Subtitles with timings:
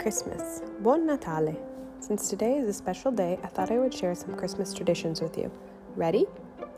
[0.00, 0.62] Christmas.
[0.80, 1.54] Buon Natale.
[1.98, 5.36] Since today is a special day, I thought I would share some Christmas traditions with
[5.36, 5.52] you.
[5.94, 6.24] Ready?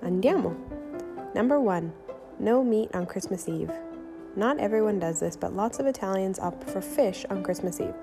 [0.02, 0.56] Andiamo!
[1.32, 1.92] Number one,
[2.40, 3.70] no meat on Christmas Eve.
[4.34, 7.94] Not everyone does this, but lots of Italians opt for fish on Christmas Eve.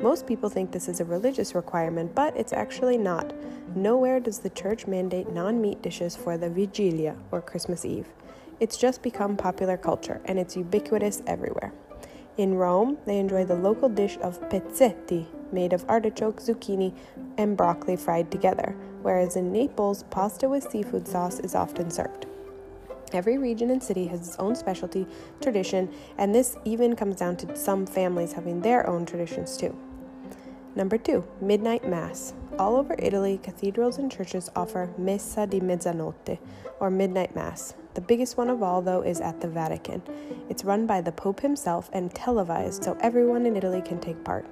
[0.00, 3.34] Most people think this is a religious requirement, but it's actually not.
[3.76, 8.08] Nowhere does the church mandate non meat dishes for the Vigilia, or Christmas Eve.
[8.58, 11.74] It's just become popular culture, and it's ubiquitous everywhere.
[12.38, 16.94] In Rome, they enjoy the local dish of pezzetti, made of artichoke, zucchini,
[17.36, 22.26] and broccoli fried together, whereas in Naples, pasta with seafood sauce is often served.
[23.12, 25.06] Every region and city has its own specialty,
[25.42, 29.76] tradition, and this even comes down to some families having their own traditions too.
[30.74, 32.32] Number two, Midnight Mass.
[32.58, 36.38] All over Italy, cathedrals and churches offer Messa di Mezzanotte,
[36.80, 37.74] or Midnight Mass.
[37.92, 40.02] The biggest one of all, though, is at the Vatican.
[40.48, 44.46] It's run by the Pope himself and televised so everyone in Italy can take part.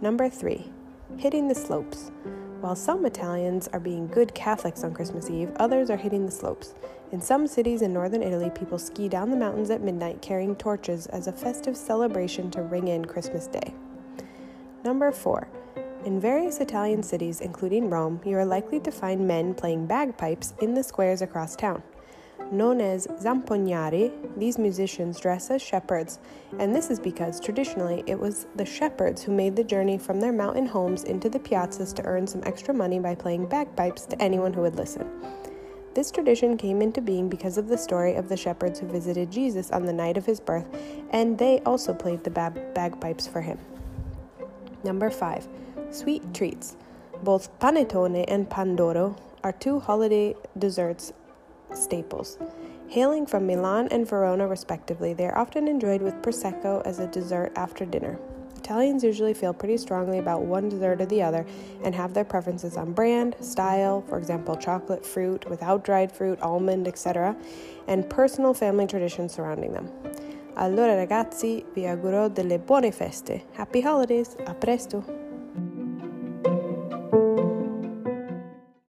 [0.00, 0.70] Number three,
[1.16, 2.12] hitting the slopes.
[2.60, 6.74] While some Italians are being good Catholics on Christmas Eve, others are hitting the slopes.
[7.10, 11.06] In some cities in northern Italy, people ski down the mountains at midnight carrying torches
[11.08, 13.74] as a festive celebration to ring in Christmas Day.
[14.84, 15.48] Number four,
[16.04, 20.74] in various Italian cities, including Rome, you are likely to find men playing bagpipes in
[20.74, 21.82] the squares across town.
[22.52, 26.18] Known as zampognari, these musicians dress as shepherds,
[26.58, 30.34] and this is because traditionally it was the shepherds who made the journey from their
[30.34, 34.52] mountain homes into the piazzas to earn some extra money by playing bagpipes to anyone
[34.52, 35.08] who would listen.
[35.94, 39.70] This tradition came into being because of the story of the shepherds who visited Jesus
[39.70, 40.66] on the night of his birth,
[41.10, 43.58] and they also played the bag- bagpipes for him.
[44.84, 45.48] Number 5.
[45.90, 46.76] Sweet treats.
[47.22, 51.14] Both panettone and pandoro are two holiday desserts
[51.72, 52.36] staples.
[52.88, 57.52] Hailing from Milan and Verona, respectively, they are often enjoyed with Prosecco as a dessert
[57.56, 58.18] after dinner.
[58.58, 61.46] Italians usually feel pretty strongly about one dessert or the other
[61.82, 66.86] and have their preferences on brand, style, for example, chocolate, fruit, without dried fruit, almond,
[66.86, 67.34] etc.,
[67.88, 69.90] and personal family traditions surrounding them.
[70.54, 73.46] Allora ragazzi, vi auguro delle buone feste.
[73.56, 75.23] Happy holidays, a presto!